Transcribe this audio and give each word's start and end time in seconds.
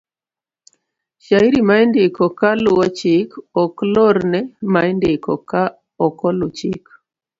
Shairi 1.25 1.59
ma 1.67 1.75
indiko 1.85 2.23
ka 2.39 2.49
luwo 2.63 2.85
chik 2.99 3.29
ok 3.63 3.75
lorne 3.93 4.39
ma 4.71 4.81
indiko 4.91 5.31
ka 5.49 5.63
okolu 6.05 6.47
chik. 6.57 6.83